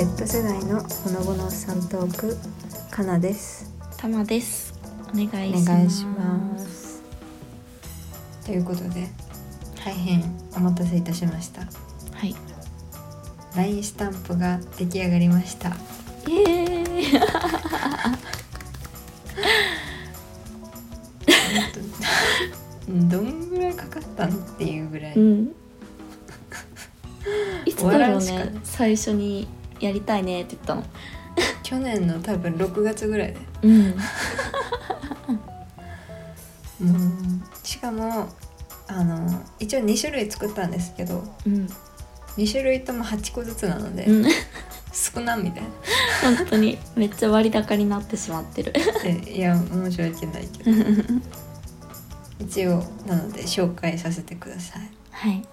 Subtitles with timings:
[0.00, 2.34] Z 世代のほのぼのさんトーク
[2.90, 3.70] かなです。
[3.98, 4.72] たまです。
[5.10, 5.58] お願いお
[5.90, 7.02] します。
[8.46, 9.10] ということで
[9.84, 10.24] 大変
[10.56, 11.60] お待たせいたしました。
[12.14, 12.34] はい。
[13.54, 15.68] LINE スタンプが出来上がりました。
[15.68, 15.72] イ
[16.32, 17.20] エーイ。
[23.06, 25.54] どんぐらいかかったのっていうぐらい、うん。
[27.66, 28.54] いつだろうね。
[28.64, 29.46] 最初に
[29.80, 30.84] やりたいねって言ったの。
[31.62, 33.38] 去年の多分6月ぐらいで。
[33.62, 33.88] うん。
[36.80, 38.28] もうしかも
[38.88, 41.68] あの一応2種類作ったんですけどうん。
[42.36, 44.30] 2種類とも8個ずつなので、うん。
[44.92, 45.64] 少なみたい
[46.22, 48.72] 本当にめっちゃ割高になってしまってる。
[49.28, 50.70] いや申し訳ないけど。
[52.40, 54.90] 一応なので紹介させてください。
[55.10, 55.46] はい。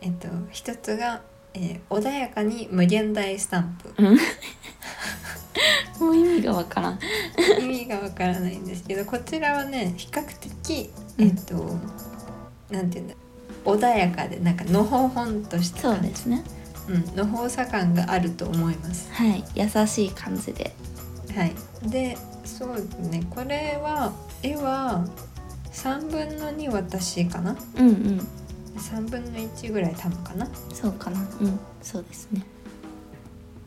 [0.00, 1.22] えっと一つが、
[1.54, 3.94] えー穏やかに無限大スタンプ。
[3.96, 4.18] うん。
[6.00, 6.98] もう意味がわからん。
[7.60, 11.26] 意味がわからないんですけどこちらはね比較的うん。
[11.26, 11.78] えっと、
[12.70, 13.14] なんていうんだ
[13.64, 16.44] 穏やかでなんかのほほんとしたそうですね。
[16.88, 19.10] うん、のほさ感があると思います。
[19.12, 19.44] はい。
[19.54, 20.74] 優しい感じで。
[21.34, 21.54] はい。
[21.88, 23.22] でそうですね。
[23.30, 25.06] これは絵は
[25.72, 27.56] 3分の2私かな。
[27.76, 28.28] うんうん
[28.76, 30.46] 3分の1ぐらいたまかな。
[30.72, 31.20] そうかな。
[31.40, 31.58] うん。
[31.82, 32.42] そうですね。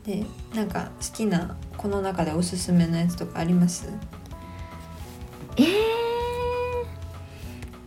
[0.04, 3.88] でなんか好きなこの中でおすすめのやつとかあります？
[5.56, 5.66] えー、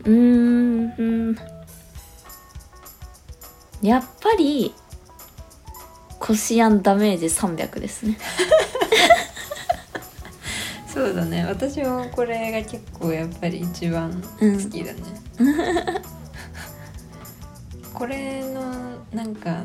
[0.05, 0.93] うーん。
[0.97, 1.35] うん
[3.81, 4.75] やっぱり
[6.19, 8.15] コシアンダメージ300ですね。
[10.85, 11.43] そうだね。
[11.45, 15.01] 私もこれが結構やっぱり一番好きだね、
[18.01, 18.63] これの
[19.13, 19.63] なんか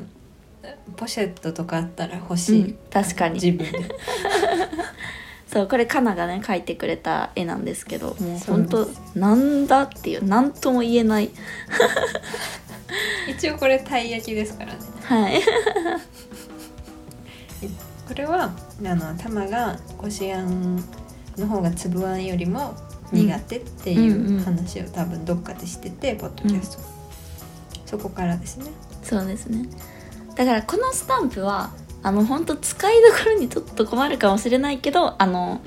[0.95, 3.34] ポシェットとかあったら欲しい、うん確かに。
[3.37, 3.81] 自分で。
[5.51, 11.30] そうこれカナがね描いてくれた絵なんですけどもう本当なんだっていう何とも言えない。
[13.27, 14.80] 一応これたい焼きですからね。
[15.05, 15.41] はい。
[18.07, 18.55] これは
[18.85, 20.77] あの玉がこしあん
[21.39, 22.75] の方が粒あんよりも
[23.13, 24.45] 苦手っていうんうんううん。
[24.45, 26.95] 話を多分どっかでしてて、ポッドキャスト、
[27.86, 28.67] そこからですね。
[29.02, 29.69] そうですね。
[30.35, 31.70] だからこのスタンプは
[32.02, 35.61] あの本当使いどころにちょっと困るかもしれないけどあの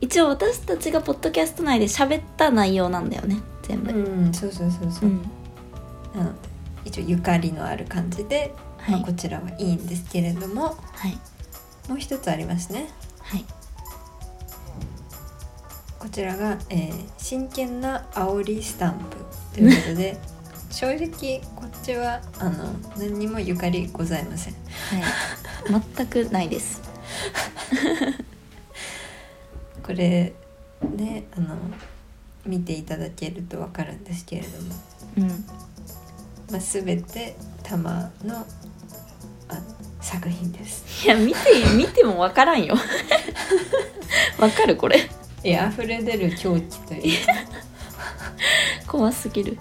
[0.00, 5.08] 一応私たちがポッドキャスト内で喋った内容なんだよね全部、うんそうそうそうそう。
[5.08, 5.22] う、ん。
[6.14, 6.38] なので
[6.84, 11.18] 一応ゆかりのある感じで、まあ、はいこちらはいいんですけれどもはい。
[11.88, 12.88] もう一つありますね。
[13.22, 13.44] はい。
[15.98, 19.16] こちらが、えー真剣な煽りスタンプ
[19.54, 20.18] ということで
[20.72, 24.54] 正直こっちはあの何にもゆかりございません。
[24.54, 24.58] は
[25.78, 25.82] い。
[25.96, 26.80] 全くないです。
[29.84, 30.32] これ
[30.96, 31.56] ねあの
[32.46, 34.74] 見ていただけると分かるんですけれども、
[35.18, 35.28] うん。
[36.50, 38.46] まあ、全て玉の
[39.48, 39.62] あの
[40.00, 41.04] 作品です。
[41.06, 41.38] いや見て
[41.76, 42.76] 見ても分からんよ。
[44.40, 45.10] わかるこれ。
[45.44, 47.32] いや溢れ出る狂気というか。
[48.88, 49.58] 怖すぎる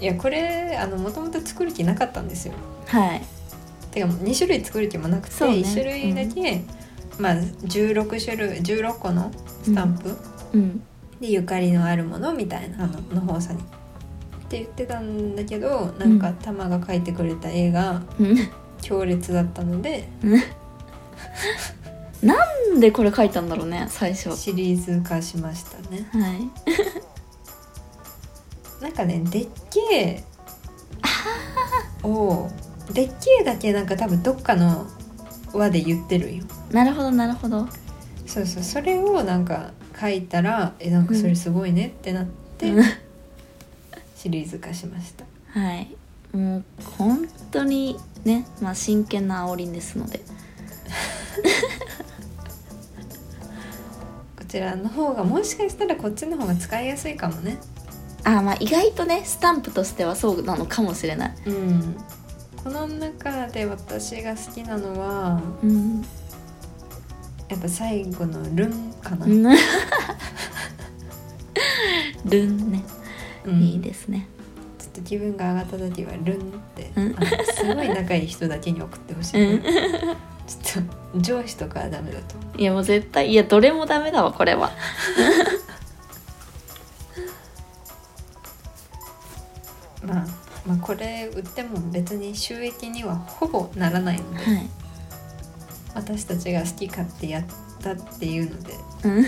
[0.00, 2.54] いやこれあのもともと作る気なかったんですよ。
[2.86, 3.22] はい。
[3.90, 5.50] てか2種類作る気もなくて、ね。
[5.52, 6.62] 1種類だけ、
[7.18, 9.30] まあ16種類16個の
[9.62, 10.16] スタンプ、
[10.54, 10.82] うん。
[11.20, 13.60] でゆかりのあるものみたいなあのの方さに。
[13.60, 13.62] っ
[14.50, 18.36] て言ってたんだけどなんかうん玉が描いてくれた絵がうん。
[18.82, 20.08] 強烈だったので
[22.22, 22.34] な
[22.72, 24.30] んでこれ書いたんだろうね最初。
[24.30, 26.08] はシリーズ化しましたね。
[26.66, 26.99] い
[28.80, 30.24] なんかねでっけえ
[32.02, 32.48] を
[32.92, 34.86] でっけえだけなんか多分どっかの
[35.52, 36.44] 輪で言ってるんよ。
[36.70, 37.68] なるほどなるほど。
[38.26, 42.26] そうそうそれをなんか書いたらえなんかそれすごいねってなっ
[42.58, 42.84] て、うん。
[44.16, 45.24] シリーズ化しました。
[45.58, 45.88] はい。
[46.32, 46.64] もう
[46.98, 50.20] 本当にねまあ真剣な煽りですので。
[54.36, 57.56] こちらの方がもしかしたらこっちの方が使いやすいかもね
[58.24, 61.34] あまあ意外とねスタンプとしてはそうなのかもしれない。
[61.46, 61.96] うん。
[62.62, 66.02] この中で私が好きなのはうん。
[67.48, 69.42] やっぱ最後の「ルン」かな、う ん
[72.24, 72.84] ルンね、
[73.44, 73.60] うん。
[73.60, 74.28] いいですね。
[74.78, 76.42] ちょっと気分が上がった時は「ルン」っ
[76.76, 77.16] て、うん。
[77.54, 79.62] すごい仲いい人だけに送ってほしい、うん。
[80.62, 84.70] ちょっと上司とかはダメだといやもう絶対いやどれもダメだわこれは
[90.70, 94.68] まあこれ売っても別に収益にはほぼならないので、はい。
[95.94, 97.44] 私たちが好き勝手やっ
[97.82, 98.74] たっていうので
[99.04, 99.24] うん。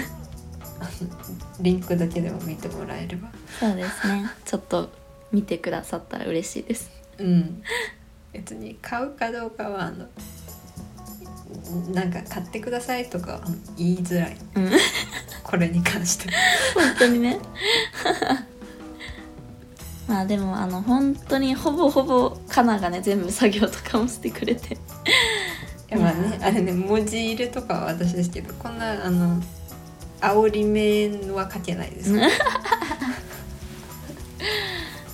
[1.61, 3.29] リンクだけでも見てもらえれば。
[3.59, 4.31] そうですね。
[4.47, 4.91] ちょっと
[5.33, 6.91] 見てくださったら嬉しいです。
[7.19, 7.63] うん。
[8.33, 10.07] 別に買うかどうかはあの
[11.93, 13.41] なんか買ってくださいとかは
[13.77, 14.37] 言いづらい。
[14.55, 14.71] うん。
[15.43, 16.35] これに関しては。
[16.87, 17.39] 本当にね
[20.13, 24.75] まあでもあの本当にほぼほぼカナがね全部作業とかもしてくれて。
[24.75, 24.79] い
[25.89, 29.43] やまあねあれね文字入れとかは私ですけどこんなあの
[30.21, 32.13] 煽り面は書けないです、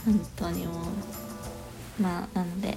[0.04, 2.02] 本当にもう。
[2.02, 2.76] まあなので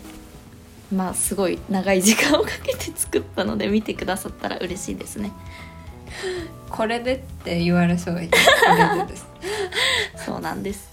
[0.93, 5.31] まあすごい長い時間をかけて作ったので見てくださったら嬉しいですね。
[6.69, 8.15] これでって言われそう
[10.23, 10.90] そうなんです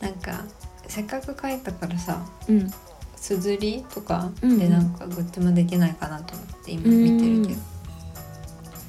[0.00, 0.44] なんか
[0.86, 2.70] せっかく書いたからさうん。
[3.16, 7.60] すずりとかでなんかグッズもできないかなと思って今見てるけど。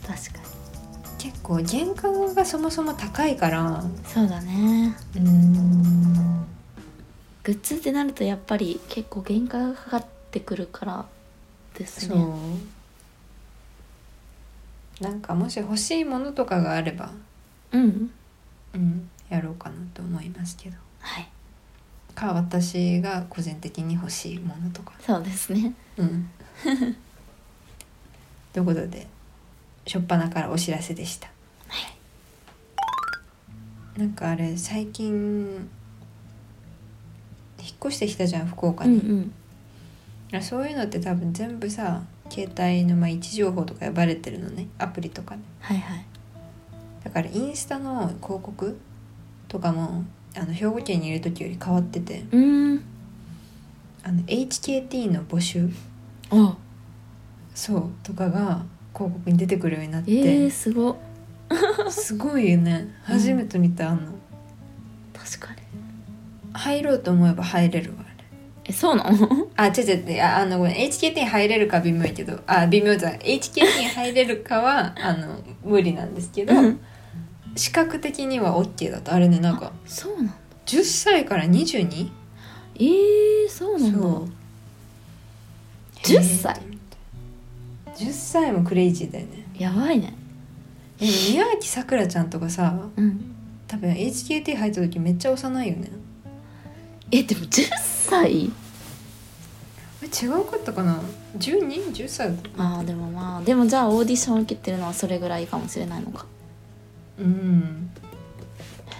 [0.07, 0.49] 確かに。
[1.17, 3.83] 結構原価がそもそも高いから。
[4.05, 4.95] そうだね。
[5.15, 6.45] うん。
[7.43, 11.05] グッズってなるとやっぱり結構原価がかかってくるから。
[11.73, 12.25] ですそね
[15.01, 15.03] う。
[15.03, 17.11] なんかもし欲しいものとかがあれば。
[17.71, 18.11] うん。
[18.73, 19.09] うん。
[19.29, 21.29] やろうかなと思いますけどはい。
[22.19, 24.93] か私が個人的に欲しいものとか。
[24.99, 25.73] そうですね。
[25.97, 26.29] うん。
[28.51, 29.07] ということで
[29.85, 31.29] 初っ端からお知らせでした。
[31.67, 31.79] は
[33.95, 33.99] い。
[33.99, 35.69] なんかあれ最近
[37.59, 39.31] 引っ越してきたじゃん福岡に、うん
[40.31, 40.37] うん。
[40.37, 44.67] あそういうのって多分全部さ携帯のまあ位置情報とかがバレてるのね。
[44.77, 46.05] アプリとかではいはい。
[47.03, 48.77] だからインスタの広告
[49.47, 50.03] とかも
[50.35, 52.23] あの兵庫県にいる時より変わってて。
[52.31, 52.81] うーん。
[54.03, 55.69] あの HKT の募集。
[56.29, 56.55] あ。
[57.55, 57.89] そう。
[58.03, 60.91] とかが広告に出てくるようになって、えー、すご。
[60.91, 60.95] っ
[61.89, 62.87] すごいよね。
[63.03, 64.01] 初めて見たあの。
[65.13, 65.59] 確かに。
[66.53, 68.25] 入ろうと思えば入れるわあれ。
[68.65, 69.49] えそうなの？
[69.55, 70.11] あ違う違う。
[70.11, 70.75] 違うああのごめん。
[70.75, 72.39] HKT 入れるか微妙やけど。
[72.45, 73.19] あ微妙じゃない。
[73.39, 73.65] HKT
[73.95, 76.53] 入れるかはあの無理なんですけど。
[76.53, 76.79] うん
[77.55, 80.33] 視覚的には OK だとあれねなんかそうなんだ。
[80.65, 82.09] 10歳から 22?
[82.75, 83.99] えー、そうなんだ。
[83.99, 84.29] そう。
[86.03, 86.61] 10歳へー。
[86.61, 86.65] と
[87.85, 89.47] 思って10歳もクレイジーだよね。
[89.57, 90.13] やばいね。
[90.99, 93.35] でも宮脇さくらちゃんとかさうん。
[93.67, 95.91] 多分 HKT 入った時めっちゃ幼いよね。
[97.11, 98.51] えでも10歳？
[100.01, 101.01] え違うかったかな
[101.37, 106.25] ？12?10 歳だったあーでもまあでもじゃあオーディション受けてるのはそれぐらいかもしれないのか
[107.19, 107.91] うん、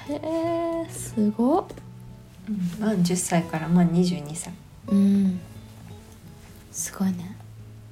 [0.10, 0.14] へ
[0.86, 1.66] えすごっ。
[2.50, 4.54] うん、まあ10歳からまあ22歳。
[4.88, 5.40] うん。
[6.72, 7.38] すごいね。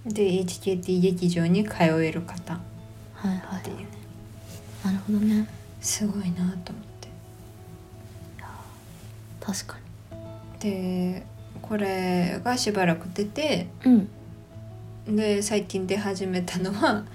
[0.05, 2.55] で HKT 劇場に通える方。
[2.55, 2.57] っ
[3.13, 3.63] はいはい。
[3.63, 3.77] ていう。
[3.77, 3.87] ね
[4.83, 5.47] なるほどね。
[5.81, 7.07] すごいなと思って。
[9.39, 9.77] 確か
[10.59, 11.25] で
[11.61, 14.07] これがしばらく出てに
[15.07, 15.15] うん。
[15.15, 17.05] で最近出始めたのは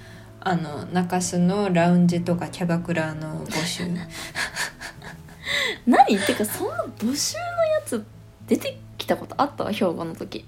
[0.44, 3.84] あの中洲のラウンジとかキャバクラの募集。
[5.86, 8.04] 何てかそんな募集のやつ
[8.48, 10.44] 出てきたことあったわ兵庫の時。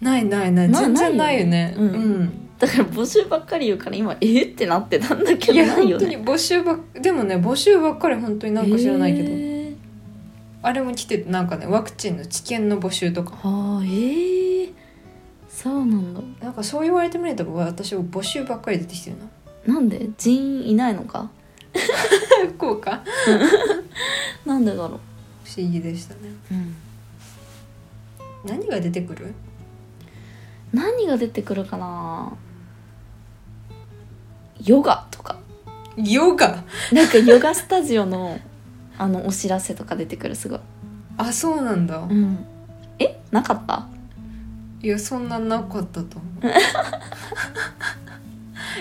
[0.00, 1.50] ないないないな全然ないよね。
[1.50, 1.94] ないよね。
[1.94, 2.42] うん。
[2.58, 9.74] だから募集ばっかり言うから今えーってなってたんだけどないよ本当にね募集ばっでもね募集ばっかり本当になんか知らないけど、へー。
[10.62, 13.32] あれも来ててなんかねワクチンの治験の募集とか。
[13.42, 14.72] ああえー、
[15.48, 15.96] そうなんだ
[16.42, 19.16] なんかそう言われてみれば私募集ばっかり出てきてる
[19.66, 19.74] な。
[19.74, 20.08] なんで？
[20.18, 21.30] 人員いないのか？
[22.56, 23.02] 福岡
[24.44, 25.00] なんでだろう？
[25.44, 26.20] 不思議でしたね。
[26.50, 26.74] うん。
[28.44, 29.32] 何が出てくる？
[30.72, 32.32] 何が出てくるかな？
[34.64, 35.36] ヨガとか。
[35.96, 36.64] ヨガ？
[36.92, 38.38] なんかヨガスタジオの
[38.98, 40.60] あのお知らせとか出てくるすごい。
[41.18, 42.44] あそうなんだ、うん。
[42.98, 43.20] え？
[43.30, 43.86] なかった？
[44.82, 46.46] いやそんななかったと思う。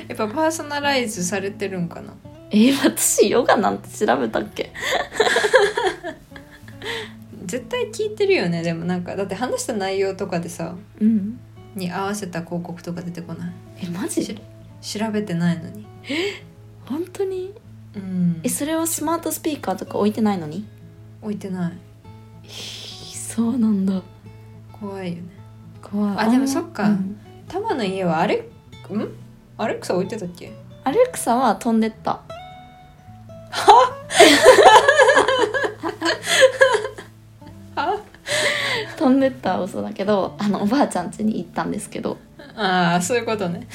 [0.08, 2.14] やっぱパーソナライズされてるんかな？
[2.50, 4.74] えー私ヨガなんて調べたっけ？
[7.46, 9.16] 絶対聞いてるよねでもなんか。
[9.16, 11.40] だって話した内容とかでさうん。
[11.76, 13.52] に合わせた広告とか出てこない？
[13.84, 14.40] えマジ？
[14.82, 15.86] 調べてないのに。
[16.86, 17.54] 本当に？
[17.96, 18.40] うん。
[18.44, 20.66] えそれはスマートスピーカーとか置いてないのに？
[21.22, 21.74] 置いてない。
[22.44, 22.82] えー
[23.36, 24.02] そうなんだ。
[24.74, 25.24] 怖いよね
[25.82, 26.16] 怖い。
[26.18, 26.84] あでもんそっか。
[26.84, 27.18] うん。
[27.48, 28.46] タマの家はあれん？
[29.58, 30.52] アレクサ置いてたっけ？
[30.84, 32.22] アレクサは飛んでった。
[37.76, 37.98] あ
[38.98, 42.18] 飛んでったは嘘だけどあのおばあちゃん家に行ったんですけど。
[42.56, 43.68] ああそういうことね。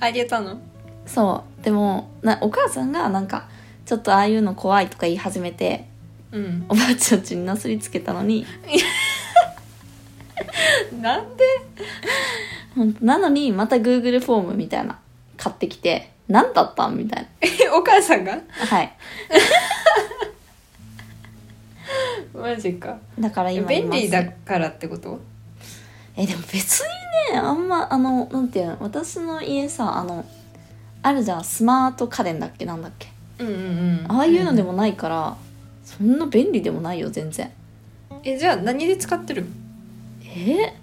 [0.00, 0.60] あげたの？
[1.06, 1.64] そう。
[1.64, 3.48] でもなお母さんがなんか
[3.84, 5.86] ちょっとああいうの怖いとか言い始めて
[6.32, 6.64] うん。
[6.68, 8.46] おばあちゃん家になすりつけたのに
[11.00, 11.44] なんで？
[13.00, 14.98] なのにまた Google フォームみたいな
[15.36, 18.36] 買ってきて何だったんみたいえお母さんが？
[18.36, 18.92] なはい。
[22.32, 22.98] マジか。
[23.18, 23.98] だから今います。
[23.98, 25.20] 便利だからってこと？
[26.16, 30.24] えでも別にねあんまあのなんていうの私の家さあの
[31.02, 33.08] あるじゃんスマート家電だっけなんだっけ。
[33.38, 34.06] うんうんうん。
[34.08, 35.36] ああいうのでもないから、
[35.84, 37.50] そんな便利でもないよ全然。
[38.22, 39.46] えじゃあ何で使ってる？
[40.36, 40.74] え？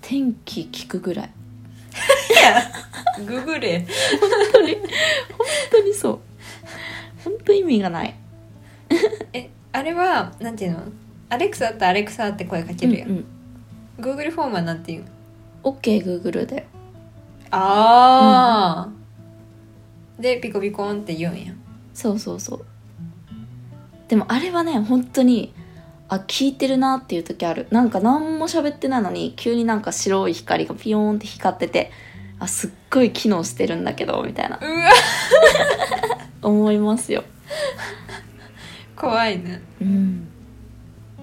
[0.00, 1.26] 天気聞くぐらい。
[1.26, 1.30] い
[2.42, 2.62] や
[3.26, 3.86] ググれ。
[4.20, 4.84] 本当に本
[5.70, 6.20] 当にそう。
[7.24, 8.14] 本当意味がない。
[9.32, 10.82] えあれはなんていうの？
[11.30, 13.24] アレクサってアレクサって声かけるやん、うん
[13.98, 15.08] うん、Google フォームはなんていうの
[15.64, 16.66] ？OKGoogle で
[17.50, 21.52] ああ、でピコピコンって言うんや。
[21.94, 22.64] そうそうそう。
[24.08, 25.54] でもあれはね本当に
[26.08, 27.66] あ聞いてるなっていう時ある。
[27.70, 31.90] なんか何も喋ってないのに急になんか白い光がピヨーンって光ってて
[32.38, 34.60] あすっごい機能してるんだけどみたいな。
[36.42, 37.24] 思いますよ。
[38.96, 39.62] 怖いね。
[39.80, 40.28] うん。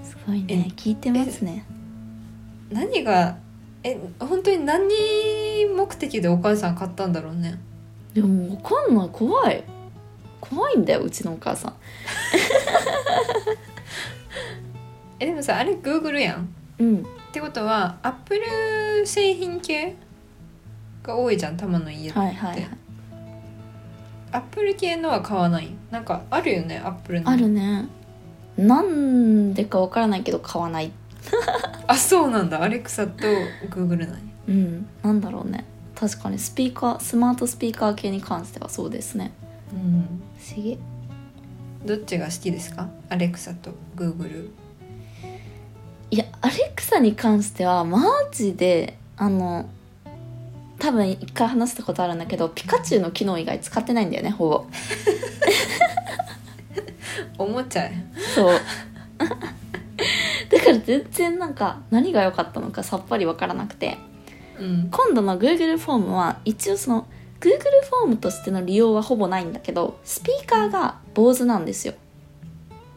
[0.03, 0.65] すごいね。
[0.69, 1.65] え聞いてますね。
[2.71, 3.37] 何が
[3.83, 4.85] え本当に何
[5.75, 7.59] 目的でお母さん買ったんだろうね。
[8.13, 9.09] でもわかんない。
[9.11, 9.63] 怖い。
[10.41, 11.73] 怖いんだようちのお母さん
[15.21, 16.49] えでもさあれ Google やん。
[16.79, 16.97] うん。
[16.97, 19.95] ってことはアップル製品系
[21.03, 22.69] が多いじゃんたまの家って、はいはいはい。
[24.31, 25.69] アップル系のは買わない？
[25.91, 27.29] なんかあるよねアップルの。
[27.29, 27.87] あるね。
[28.57, 30.91] なんでかわからないけど買わない。
[31.85, 32.63] あそうなんだ。
[32.63, 33.13] アレクサと
[33.69, 34.15] Google なんや。
[34.47, 34.87] うん。
[35.03, 35.65] なんだろうね。
[35.95, 39.31] 確かにスピーカースマートスピーカー系に関してはそうですね。
[39.71, 40.21] うん。
[40.39, 40.79] 不思議。
[41.85, 42.89] どっちが好きですか？
[43.09, 44.49] アレクサと Google
[46.11, 48.03] いやアレクサに関してはマ
[48.33, 49.69] ジであの
[50.77, 54.65] 多分一回話したことあるんだけどピカチュウの機能以外使ってないんだよねほぼ。
[57.37, 57.91] おもちゃや。
[58.35, 58.59] そう。
[60.49, 63.97] だから全然なんか何が良かったのかさっぱり分からなくて。
[64.59, 64.89] うん。
[64.91, 67.07] 今度の Google フォームは一応その
[67.39, 67.51] Google
[67.89, 71.93] フォームとしての利用はほぼないんだけどスピーカーが坊主なんですよ。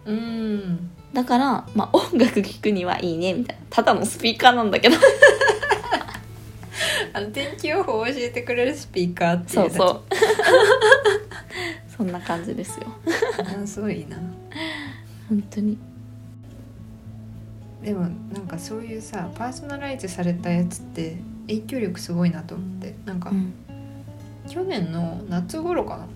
[0.07, 3.63] うんだから、まあ、音楽聴くにはいいねみたいな。
[3.71, 4.97] ただのスピーカーなんだけど。
[7.15, 10.03] あの天気予報を教えてくれるスピーカーっていだけそううそう。
[11.97, 12.87] そんな感じですよ。
[13.39, 14.17] あすごいな。
[15.29, 15.79] 本当に。
[17.85, 22.97] でもなんかそういうさパーソナライズされたやつって影響力すごいなと思って。
[23.05, 23.55] なんか、うん。
[24.49, 26.09] 去年の夏頃かな？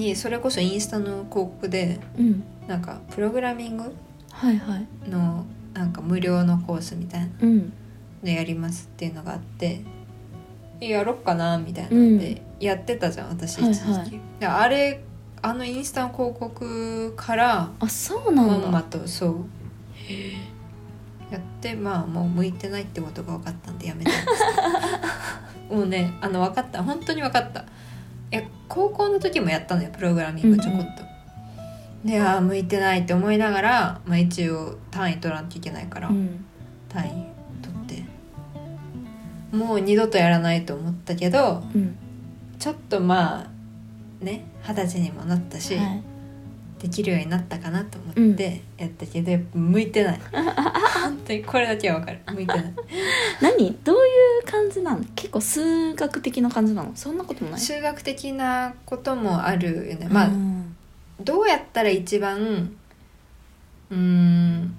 [0.00, 2.42] にそれこそインスタの広告でうん。
[2.66, 3.92] なんかプログラミング
[5.08, 7.72] のなんか無料のコースみたいなうん。
[8.22, 9.80] のやりますっていうのがあって
[10.80, 13.98] やろっかなみたいなのでやってたじゃん、私一時期、はい。
[14.00, 15.04] はいであれ
[15.42, 19.34] あのインスタの広告からあそうなまんんだまとそう。
[21.32, 24.26] やってまあもう向いてないってことが分かったんでやめたんです
[25.68, 25.76] けど。
[25.76, 26.82] もうねあの分かった。
[26.82, 27.64] 本当に分かった
[28.70, 31.02] 高校の時もやったのよプログラミングちょこっと、
[32.08, 36.44] でああ向いてないって思いながら、まあ、一応単位取らなきゃいけないから、うん。
[36.88, 37.26] 単位
[37.60, 38.02] 取っ
[39.52, 39.56] て。
[39.56, 41.98] もう二度とやらないと思ったけどうん。
[42.60, 46.09] ちょっとまあね二十歳にもなったし、はい
[46.80, 50.20] できるようになったかなと思ってやったけど、やっぱ向いてない。
[51.02, 52.20] 本当にこれだけは分かる。
[52.34, 52.74] 向いてない。
[53.42, 53.78] 何？
[53.84, 53.98] どうい
[54.42, 55.04] う感じなの？
[55.14, 56.92] 結構数学的な感じなの？
[56.94, 57.60] そんなこともない？
[57.60, 60.08] 数学的なこともあるよね。
[60.10, 60.76] まあ、うん
[61.22, 62.72] どうやったら一番
[63.90, 64.74] うーん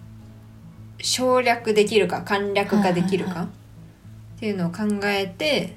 [0.99, 5.75] 省略できるか簡略化できるかっていうのを考えて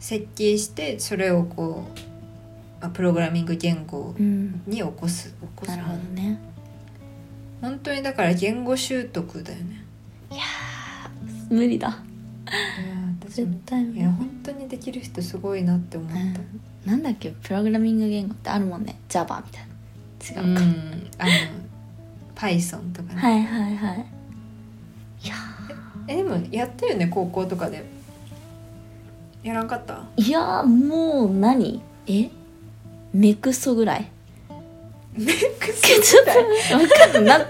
[0.00, 1.98] 設計してそれをこう、
[2.86, 4.62] まあ、プログラミング言語うん。
[4.64, 5.70] に起こす起こす。
[5.72, 6.38] なるほどね。
[7.60, 9.84] 本当にだから言語習得だよね。
[10.30, 11.88] いやー無理だ。
[11.88, 11.96] いや
[13.20, 14.00] 私絶も対無理。
[14.00, 16.36] いや本当にできる人すごいなって思った、うん。
[16.84, 19.00] なんだっけプログラミング言語ってあるもんね。
[19.08, 20.50] Java みたいな。
[20.50, 21.10] 違うか、うん。
[21.18, 21.30] あの
[22.36, 24.06] Python とかね、はいはいはい。
[25.24, 25.34] いや
[26.06, 27.84] えでもやったよね高校とかで。
[29.42, 30.04] やらんかった？
[30.16, 31.82] ーいやーもう何？
[32.06, 32.30] え？
[33.16, 34.10] 目くそぐらい。
[35.16, 36.36] メイクちょっとわ
[37.12, 37.38] かんな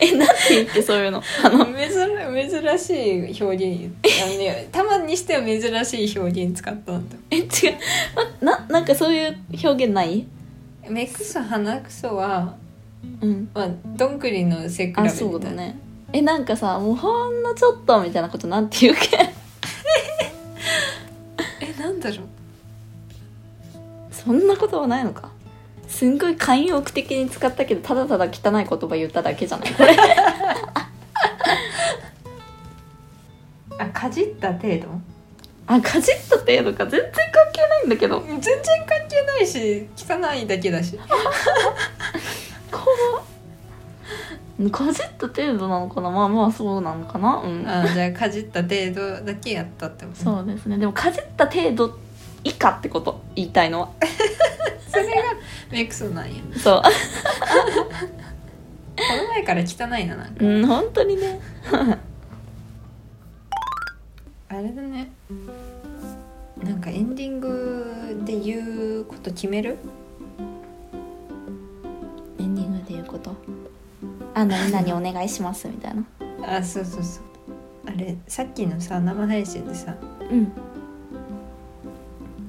[0.00, 1.22] えなんて言ってそういうの？
[1.42, 1.88] あの珍
[2.50, 3.90] 珍しい表現。
[4.22, 7.16] あの、ね、たまにしては珍しい表現使ったんだ。
[7.30, 7.46] え違う。
[8.14, 10.26] まななんかそういう表現ない？
[10.86, 12.54] 目くそ鼻くそは、
[13.22, 13.48] うん。
[13.54, 15.10] まあ、どんぐりの背比べあみたいな。
[15.10, 15.78] そうだね。
[16.12, 19.16] えなんかさもうほんのちょっとみたいなことなんて言うけ？
[21.60, 22.18] えなんだろう
[24.24, 25.30] そんなことはないのか？
[25.88, 28.28] すんごい慣用句的に使ったけどただただ汚
[28.60, 29.72] い言葉言っただけじゃない？
[29.74, 29.96] これ。
[33.78, 34.88] あかじった程度？
[35.66, 36.84] あかじった程度か？
[36.86, 38.20] 全然関係ないんだけど。
[38.26, 38.52] 全然
[38.86, 40.98] 関係ないし汚いだけだし。
[44.72, 46.10] かじった程度なのかな？
[46.10, 47.36] まあまあそうなのかな？
[47.44, 47.64] うん。
[47.68, 50.76] あじゃあかじった程度だけやったってことそうですね。
[50.78, 51.96] でもかじった程度
[52.42, 53.90] 以下ってこと言いたいのは。
[54.90, 55.12] それが
[55.70, 56.82] メイクソなんやそう。
[56.82, 56.88] こ
[59.16, 60.44] の前から汚いななんか。
[60.44, 61.40] うん本当にね。
[64.48, 65.12] あれだね。
[66.64, 69.78] なんかエンディングで言うこと決める？
[72.40, 73.36] エンディングで言うこと？
[74.34, 76.04] あ何々お願いしますみたいな。
[76.56, 77.22] あそうそうそう。
[77.86, 79.94] あれさっきのさ生配信でさ
[80.28, 80.52] うん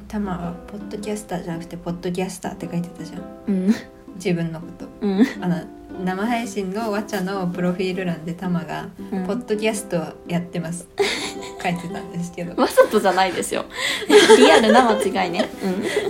[0.09, 3.21] タマはポッドキャスターじゃなくてポッドキャスターって書いてたじゃん。
[3.47, 3.75] うん。
[4.15, 4.87] 自分のこと。
[5.01, 5.21] うん。
[5.39, 5.63] あの
[6.03, 9.27] 生配信のわちゃのプロフィール欄でタマが「うん。
[9.27, 10.87] ポッドキャストやってます」
[11.61, 12.59] 書いてたんですけど。
[12.59, 13.65] わざとじゃないですよ。
[14.35, 15.47] リアルな間違いね。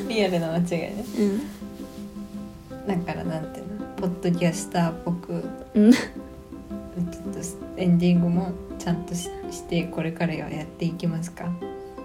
[0.07, 1.05] リアルな間違いね。
[1.17, 3.05] うんうん。
[3.05, 3.85] だからなんていうの？
[3.97, 5.43] ポッドキャスターっぽく。
[5.73, 5.91] うん。
[5.91, 7.39] ちょっと
[7.75, 11.51] エンディングもちゃんとししてこれからはやっていきますか？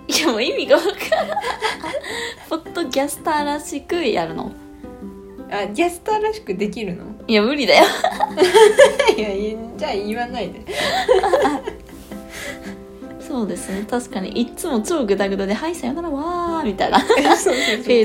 [0.07, 1.29] いやもう意味が分かん。
[1.29, 1.39] ない
[2.49, 4.53] ポッドキャスターらしくやるの。
[5.51, 7.05] あギャスターらしくできるの？
[7.27, 7.85] いや無理だよ。
[9.17, 10.65] いやいやじゃあ言わないで。
[13.21, 13.85] そうですね。
[13.91, 16.99] 確かにいっつも超グダグダで「はいさよならわー」みたいな。
[17.01, 17.25] フェ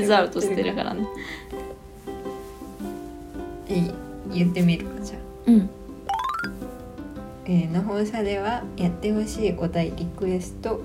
[0.00, 1.06] ーズアウトしてるからね。
[3.68, 3.90] いい
[4.32, 5.18] 言ってみるかじゃあ。
[5.46, 5.70] うん。
[7.46, 10.80] えーの放射ではやってほしいお題リクエスト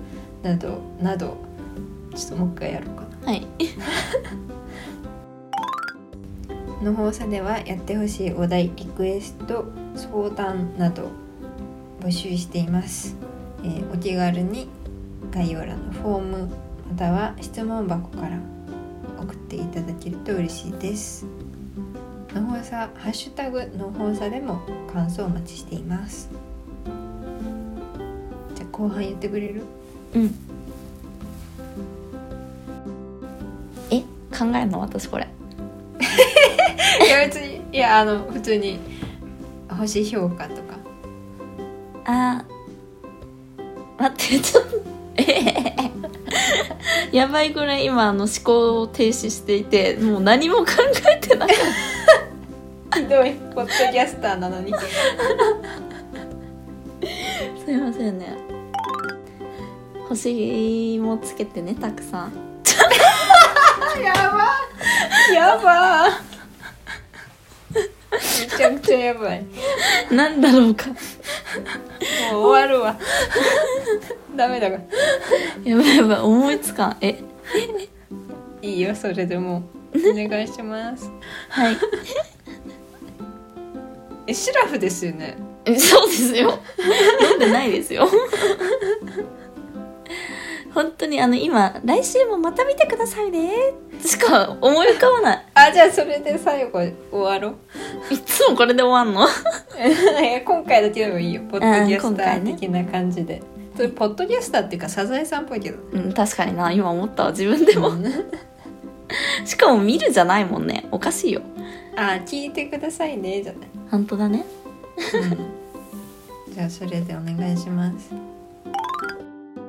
[0.45, 1.37] などなど
[2.15, 3.03] ちょっともう一回やろうか。
[3.25, 3.47] はい。
[6.83, 11.09] な の放射ではやってほしいお題リクエスト相談など
[11.99, 13.15] 募集しています、
[13.63, 14.67] えーお気軽に
[15.31, 16.37] 概要欄のフォーム
[16.91, 18.37] または質問箱から
[19.19, 21.25] 送っていただけると嬉しいです。
[22.35, 24.59] の放射ハッシュタグの放射でも
[24.93, 26.29] 感想お待ちしています。
[28.53, 29.63] じゃあ後半言ってくれる？
[30.15, 30.33] うん。
[33.91, 33.99] え
[34.35, 34.79] 考えるの？
[34.79, 35.27] 私これ。
[37.05, 38.79] いや別にいやあの普通に
[39.69, 40.75] 星評価とか。
[42.05, 44.69] あー待ってちょっと
[45.17, 46.05] えー
[47.11, 50.65] やばいぐらい今あの思考を停止していてもう何も考
[51.13, 51.49] えてない。
[52.93, 54.73] ひどいポッドキャスターなのに。
[57.65, 58.54] すいませんね
[60.07, 62.33] 星もつけてねたくさん。
[64.03, 65.33] やば。
[65.33, 66.09] やば。
[67.71, 69.45] めちゃくちゃやばい。
[70.09, 70.85] もなんだろうか。
[72.33, 72.97] う終わるわ。
[74.35, 74.79] ダメだわ
[75.63, 76.97] やばいやばい思いつかん。
[77.01, 77.19] え？
[78.61, 79.63] いいよそれでも
[79.93, 80.09] う。
[80.11, 81.09] お願いします。
[81.49, 81.77] はい。
[84.27, 85.37] えシラフですよね。
[85.65, 86.59] えそうですよ。
[87.31, 88.07] 飲んでないですよ
[90.75, 93.49] 本当にあの今来週もまた見てくださいね。
[94.03, 95.45] しか思い浮かばない。
[95.55, 97.55] あじゃあそれで最後終わろ
[98.09, 98.13] う。
[98.13, 99.25] いつもこれで終わんの？
[100.21, 101.41] いや今回だけでもいいよ。
[101.49, 103.41] ポッドキャスター的な感じで、
[103.75, 105.77] それポッドキャスターっていうかサザエさんっぽいけど。
[105.93, 106.71] うん確かにな。
[106.71, 107.89] 今思ったわ自分でも。
[107.89, 108.03] う ん
[109.45, 110.85] しかも見るじゃないもんね。
[110.91, 111.41] おかしいよ。
[111.95, 113.53] あ聞いてくださいねじゃ。
[113.53, 114.45] ない本当だね。
[115.13, 116.53] うん。
[116.53, 118.09] じゃあそれでお願いします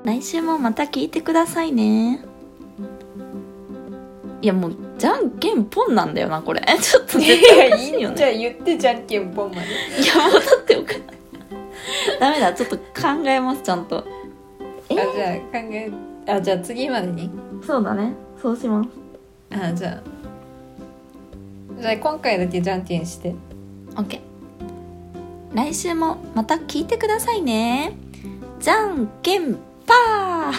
[0.07, 2.21] 来週もまた聞いてくださいね。
[4.41, 6.63] いやもうじゃんけんぽんなんだよなこれ。
[6.81, 8.17] ちょっと絶対おかしいよね。
[8.17, 9.67] じゃあ言ってじゃんけんぽんまで。
[10.01, 10.93] いやもうだっておか
[12.21, 12.83] ダメだちょっと考
[13.25, 14.05] えますちゃんと。
[14.89, 15.91] えあじゃあ考え
[16.29, 17.29] あじゃあ次までに。
[17.67, 18.13] そうだね。
[18.41, 18.91] そうします。
[19.61, 21.81] あじゃあ。
[21.81, 23.35] じゃあ今回だけじゃんけんして。
[23.97, 24.21] OK
[25.53, 27.97] 来週もまた聞いてくださいね。
[28.61, 30.53] じゃんけん爸